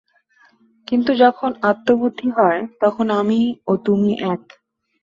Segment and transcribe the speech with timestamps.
[0.87, 4.41] কিন্তু যখন আত্মবুদ্ধি হয়, তখন আমি ও তুমি এক।